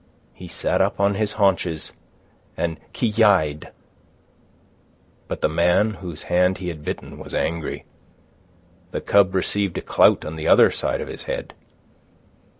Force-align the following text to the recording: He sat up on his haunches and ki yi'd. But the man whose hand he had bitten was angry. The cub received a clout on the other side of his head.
He 0.33 0.47
sat 0.47 0.81
up 0.81 0.99
on 0.99 1.13
his 1.13 1.33
haunches 1.33 1.91
and 2.57 2.79
ki 2.91 3.05
yi'd. 3.09 3.69
But 5.27 5.41
the 5.41 5.47
man 5.47 5.91
whose 5.91 6.23
hand 6.23 6.57
he 6.57 6.69
had 6.69 6.83
bitten 6.83 7.19
was 7.19 7.35
angry. 7.35 7.85
The 8.89 9.01
cub 9.01 9.35
received 9.35 9.77
a 9.77 9.81
clout 9.81 10.25
on 10.25 10.37
the 10.37 10.47
other 10.47 10.71
side 10.71 11.01
of 11.01 11.07
his 11.07 11.25
head. 11.25 11.53